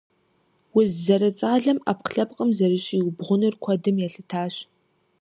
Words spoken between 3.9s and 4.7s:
елъытащ.